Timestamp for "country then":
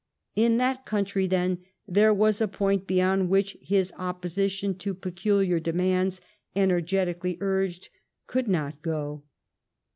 0.83-1.59